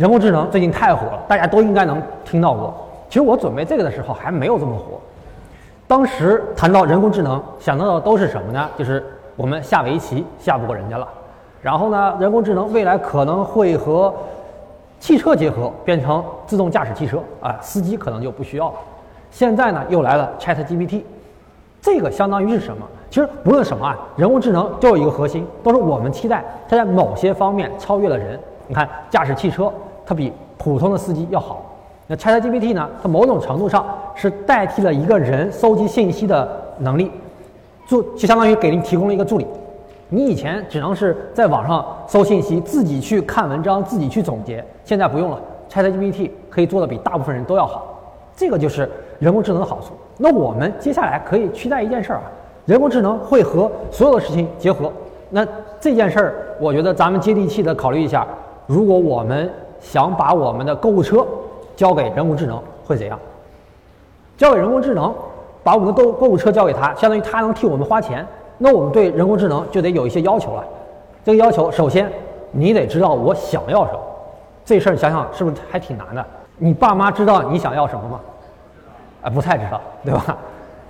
[0.00, 2.74] 人工智能最近太火了，大家都应该能听到过。
[3.10, 4.98] 其实我准备这个的时候还没有这么火。
[5.86, 8.66] 当时谈到人工智能，想到的都是什么呢？
[8.78, 9.04] 就是
[9.36, 11.06] 我们下围棋下不过人家了。
[11.60, 14.10] 然后呢，人工智能未来可能会和
[14.98, 18.76] 汽车结合，变成自动驾驶汽车啊，司机可能就不需要了。
[19.30, 21.02] 现在呢，又来了 ChatGPT，
[21.82, 22.86] 这个相当于是什么？
[23.10, 28.40] 其实不论什么啊，人工智能都有一个核心，都是我们期待它在某些方面超越了人。
[28.66, 29.70] 你看，驾驶汽车，
[30.10, 31.62] 它比普通的司机要好。
[32.08, 32.90] 那 ChatGPT 呢？
[33.00, 37.08] 它某种程度上是代替了一个人搜集信息的能力，
[37.86, 39.46] 就就相当于给您提供了一个助理。
[40.08, 47.86] 你以前只能是在网上搜信息，自己去看文章，自己去总结，现在不用了，ChatGPT 可以做的比大部分人都要好。
[48.34, 49.92] 这个就是人工智能的好处。
[50.18, 52.24] 那我们接下来可以期待一件事儿啊，
[52.66, 54.90] 人工智能会和所有的事情结合。
[55.28, 55.46] 那
[55.78, 58.26] 这件事儿，我觉得咱们接地气的考虑一下。
[58.66, 59.50] 如果我们
[59.80, 61.26] 想把我们的购物车
[61.74, 63.18] 交给人工智能，会怎样？
[64.36, 65.14] 交给人工智能，
[65.62, 68.26] 把我们的购购物车交给他，相当于他能替我们花钱。
[68.58, 70.64] 那我们对人工智能就得有一些要求了。
[71.24, 72.10] 这个要求，首先
[72.50, 73.98] 你得知道我想要什么。
[74.64, 76.24] 这事儿想想是不是还挺难的？
[76.58, 78.20] 你爸妈知道你想要什么吗？
[79.22, 80.36] 啊，不太知道，对吧？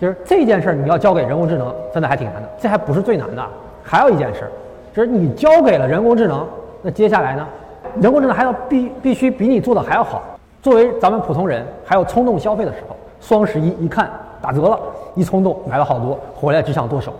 [0.00, 2.48] 就是这件事儿你要交给人工智能，真的还挺难的。
[2.58, 3.44] 这还不是最难的，
[3.83, 4.50] 还有一件事，
[4.94, 6.46] 就是你交给了人工智能，
[6.83, 7.46] 那接下来呢？
[8.00, 10.22] 人工智能还要必必须比你做的还要好。
[10.62, 14.10] 作为咱们普通人，还有冲动消费的时候，双十一一看
[14.42, 14.78] 打折了，
[15.14, 17.14] 一冲动买了好多，回来只想剁手。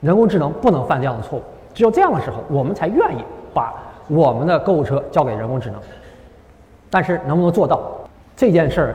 [0.00, 3.22] 人工智能不能犯这样的错误，只有这样的时候，我们才愿意
[3.54, 3.72] 把
[4.08, 5.78] 我们的购物车交给人工智能。
[6.90, 7.80] 但是能不能做到
[8.36, 8.94] 这件事儿，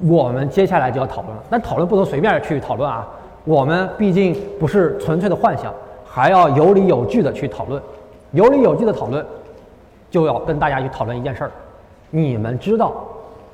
[0.00, 1.42] 我们接下来就要讨论了。
[1.48, 3.06] 但讨论不能随便去讨论啊，
[3.44, 5.72] 我们毕竟不是纯粹的幻想，
[6.04, 7.80] 还要有理有据的去讨论。
[8.32, 9.24] 有理有据的讨论。
[10.12, 11.50] 就要跟大家去讨论一件事儿，
[12.10, 12.92] 你们知道，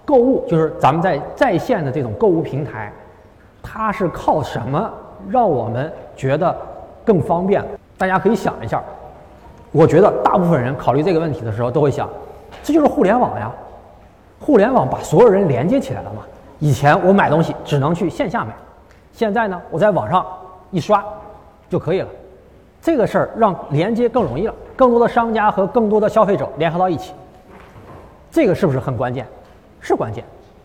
[0.04, 2.92] 购物就是咱们在在线的这种购物平台，
[3.62, 4.92] 它是靠什么
[5.28, 6.54] 让我们觉得
[7.04, 7.64] 更方便？
[7.96, 8.82] 大家可以想一下。
[9.70, 12.08] 我觉得大部分人考虑这个问题的时候都会想，
[12.64, 13.52] 这就是互联网呀，
[14.40, 16.22] 互联网把所有人连接起来了嘛。
[16.58, 18.50] 以前我买东西只能去线下买，
[19.12, 20.26] 现在呢，我在网上
[20.72, 21.04] 一刷
[21.70, 22.08] 就可以了。
[22.80, 27.12] 这个事儿让连接更容易了，更多的商家和更多的消费者联合到一起，
[28.30, 29.26] 这个是不是很关键？
[29.80, 30.24] 是关键，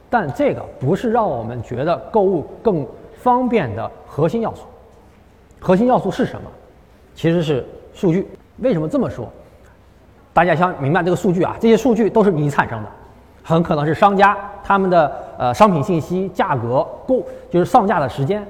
[0.09, 2.85] 但这个不是让我们觉得购物更
[3.17, 4.63] 方便的核心要素。
[5.59, 6.49] 核心要素是什么？
[7.15, 8.27] 其实是数据。
[8.57, 9.27] 为什么这么说？
[10.33, 12.89] 大家想明白这个数据啊，这些数据都是你产生的，
[13.43, 18.45] 很可能是商家他们的呃商品信息、价格、购就是上架的时间。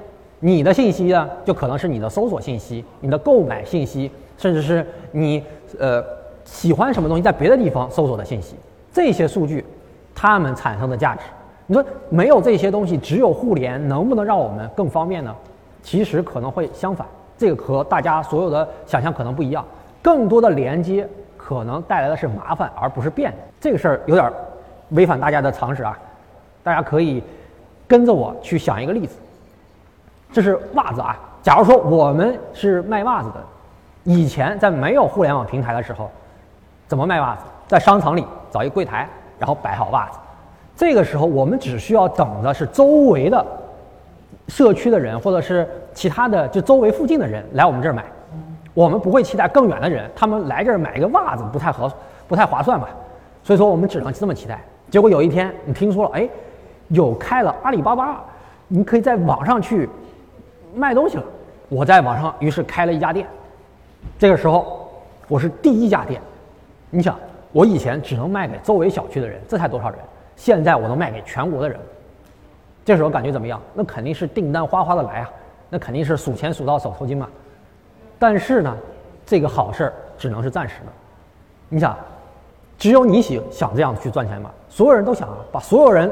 [0.46, 5.42] 你的信息呢，就可能是你的搜索信息、你的购买信息，甚至是你
[5.78, 6.04] 呃
[6.44, 8.54] 喜欢什么东西在别的地方搜索的信息。
[8.92, 9.64] 这些数据，
[10.14, 11.22] 它们产生的价值，
[11.66, 15.34] 你说没有这些东西，只有互联，能不能让我们更方便呢？
[15.82, 17.06] 其实可能会相反，
[17.38, 19.64] 这个和大家所有的想象可能不一样。
[20.02, 23.36] 更多的连接可能带来的是麻烦，而不是便利。
[23.58, 24.30] 这个事儿有点
[24.90, 25.98] 违反大家的常识啊！
[26.62, 27.22] 大家可以
[27.88, 29.16] 跟着我去想一个例子。
[30.34, 31.16] 这是袜子啊！
[31.44, 33.36] 假如说我们是卖袜子的，
[34.02, 36.10] 以前在没有互联网平台的时候，
[36.88, 37.42] 怎么卖袜子？
[37.68, 39.08] 在商场里找一个柜台，
[39.38, 40.18] 然后摆好袜子。
[40.74, 43.46] 这个时候我们只需要等的是周围的
[44.48, 48.04] 社区的人，或者是其他的就周围附近的人来我们这儿买。
[48.74, 51.88] 我们不会期待更远的人，他们来这儿买一个袜子不太合
[52.26, 52.88] 不太划算吧？
[53.44, 54.60] 所以说我们只能这么期待。
[54.90, 56.28] 结果有一天你听说了，哎，
[56.88, 58.20] 有开了阿里巴巴，
[58.66, 59.88] 你可以在网上去。
[60.74, 61.24] 卖东西了，
[61.68, 63.26] 我在网上于是开了一家店。
[64.18, 64.90] 这个时候，
[65.28, 66.20] 我是第一家店。
[66.90, 67.18] 你想，
[67.52, 69.98] 我以前只能卖给周围小区的人，这才多少人？
[70.36, 71.78] 现在我能卖给全国的人。
[72.84, 73.60] 这时候感觉怎么样？
[73.72, 75.30] 那肯定是订单哗哗的来啊，
[75.70, 77.28] 那肯定是数钱数到手抽筋嘛。
[78.18, 78.76] 但是呢，
[79.24, 80.92] 这个好事儿只能是暂时的。
[81.68, 81.96] 你想，
[82.76, 84.50] 只有你想想这样去赚钱吗？
[84.68, 86.10] 所有人都想啊，把所有人，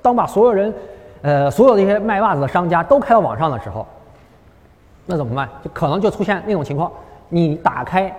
[0.00, 0.72] 当把所有人。
[1.22, 3.86] 呃，所有这些卖袜子的商家都开到网上的时候，
[5.04, 5.46] 那怎么办？
[5.62, 6.90] 就可能就出现那种情况：
[7.28, 8.10] 你打开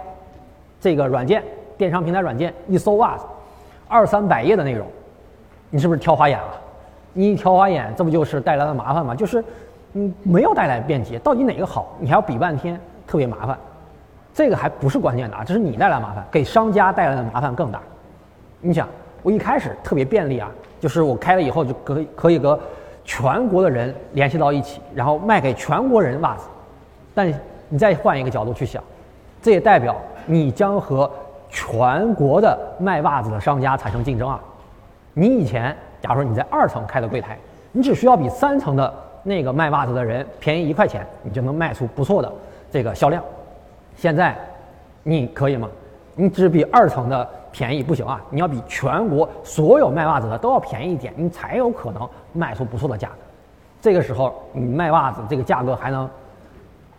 [0.79, 1.43] 这个软件，
[1.77, 3.25] 电商平台软件一搜袜子，
[3.87, 4.85] 二三百页的内容，
[5.71, 6.61] 你是不是挑花眼了？
[7.13, 9.15] 你一挑花眼，这不就是带来了麻烦吗？
[9.15, 9.43] 就是
[9.93, 11.95] 嗯，没有带来便捷，到底哪个好？
[11.99, 13.57] 你还要比半天，特别麻烦。
[14.31, 17.81] 这个还不是关键的啊，这是你带来麻烦，给商家带来的麻烦更大。
[18.59, 18.87] 你想，
[19.23, 22.59] 我一开始特别便利啊，就是我开了以后就可以可以和。
[23.03, 26.43] 全国的人联系到一起，然后卖给全国人袜子，
[27.13, 27.33] 但
[27.69, 28.83] 你再换一个角度去想，
[29.41, 29.95] 这也代表
[30.25, 31.09] 你将和
[31.49, 34.39] 全国的卖袜子的商家产生竞争啊！
[35.13, 37.37] 你以前，假如说你在二层开的柜台，
[37.71, 38.93] 你只需要比三层的
[39.23, 42.31] 那个卖袜子的人便宜一块钱，你就能卖出不错的
[42.71, 43.21] 这个销量。
[43.95, 44.37] 现在，
[45.03, 45.67] 你可以吗？
[46.15, 48.21] 你只比二层的便宜不行啊！
[48.29, 53.15] 你要比全国所有卖袜子的都要便宜一点，你才有可能卖出不错的价格。
[53.81, 56.09] 这个时候，你卖袜子这个价格还能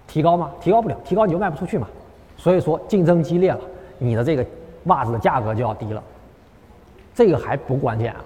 [0.06, 0.50] 提高吗？
[0.60, 1.88] 提高不了，提高你就卖不出去嘛。
[2.36, 3.60] 所以说，竞争激烈了，
[3.98, 4.44] 你的这个
[4.84, 6.02] 袜子的价格就要低了。
[7.14, 8.20] 这个还不关键啊，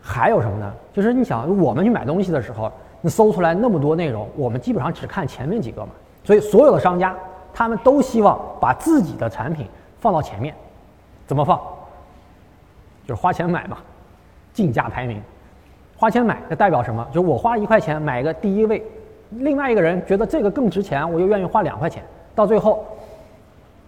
[0.00, 0.72] 还有什么呢？
[0.92, 2.70] 就是你想，我们去买东西的时候，
[3.00, 5.90] 你搜出来那么多内容，我们基本上只看前面几个嘛。
[6.24, 7.14] 所以，所有的商家。
[7.52, 9.66] 他们都希望把自己的产品
[9.98, 10.54] 放到前面，
[11.30, 11.56] 怎么放？
[13.06, 13.76] 就是花钱买嘛，
[14.52, 15.22] 竞价排名。
[15.96, 17.06] 花钱买，这代表什么？
[17.12, 18.84] 就是我花一块钱买一个第一位，
[19.30, 22.02] 另外一个人觉得这个更值钱，我又愿意花两块钱。
[22.34, 22.84] 到最后，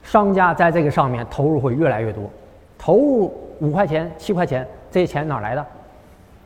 [0.05, 2.31] 商家在这个上面投入会越来越多，
[2.79, 5.67] 投入五块钱、七块钱，这些钱哪来的？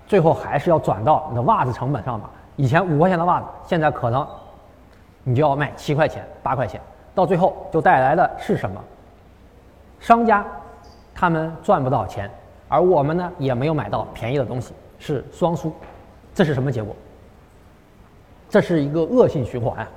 [0.06, 2.30] 最后还是要转到你的袜子成本上嘛。
[2.56, 4.26] 以前五块钱的袜子，现在可能
[5.24, 6.80] 你就要卖七块钱、八块钱。
[7.14, 8.82] 到最后就带来的是什么？
[9.98, 10.44] 商家
[11.16, 12.30] 他们赚不到钱，
[12.68, 15.72] 而我们呢也没有买到便宜的东西，是双输。
[16.34, 16.94] 这是什么结果？
[18.50, 19.88] 这是一个恶性循环！